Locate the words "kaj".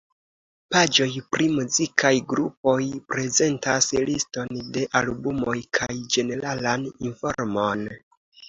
5.81-5.91